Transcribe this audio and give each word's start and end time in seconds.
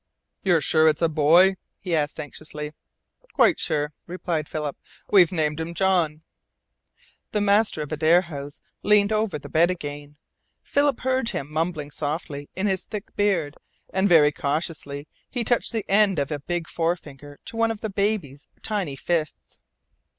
"You're 0.43 0.61
sure 0.61 0.87
it's 0.87 1.03
a 1.03 1.09
boy?" 1.09 1.57
he 1.79 1.95
asked 1.95 2.19
anxiously. 2.19 2.73
"Quite 3.35 3.59
sure," 3.59 3.93
replied 4.07 4.49
Philip. 4.49 4.75
"We've 5.11 5.31
named 5.31 5.59
him 5.59 5.75
John." 5.75 6.23
The 7.33 7.41
master 7.41 7.83
of 7.83 7.89
the 7.89 7.97
Adare 7.97 8.23
House 8.23 8.61
leaned 8.81 9.11
over 9.11 9.37
the 9.37 9.47
bed 9.47 9.69
again. 9.69 10.15
Philip 10.63 11.01
heard 11.01 11.29
him 11.29 11.53
mumbling 11.53 11.91
softly 11.91 12.49
in 12.55 12.65
his 12.65 12.81
thick 12.81 13.15
beard, 13.15 13.57
and 13.93 14.09
very 14.09 14.31
cautiously 14.31 15.07
he 15.29 15.43
touched 15.43 15.71
the 15.71 15.85
end 15.87 16.17
of 16.17 16.31
a 16.31 16.39
big 16.39 16.67
forefinger 16.67 17.37
to 17.45 17.55
one 17.55 17.69
of 17.69 17.81
the 17.81 17.91
baby's 17.91 18.47
tiny 18.63 18.95
fists. 18.95 19.59